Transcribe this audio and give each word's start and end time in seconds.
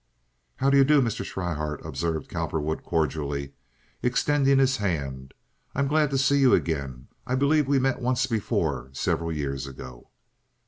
"How 0.55 0.71
do 0.71 0.77
you 0.77 0.83
do, 0.83 0.99
Mr. 0.99 1.23
Schryhart," 1.23 1.85
observed 1.85 2.27
Cowperwood, 2.27 2.81
cordially, 2.83 3.53
extending 4.01 4.57
his 4.57 4.77
hand. 4.77 5.35
"I'm 5.75 5.85
glad 5.87 6.09
to 6.09 6.17
see 6.17 6.39
you 6.39 6.55
again. 6.55 7.07
I 7.27 7.35
believe 7.35 7.67
we 7.67 7.77
met 7.77 8.01
once 8.01 8.25
before 8.25 8.89
several 8.93 9.31
years 9.31 9.67
ago." 9.67 10.09